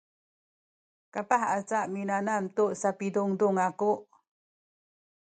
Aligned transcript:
kapah 1.13 1.43
aca 1.57 1.79
minanam 1.93 2.43
tu 2.55 2.65
sapidundun 2.81 3.55
aku 3.67 3.93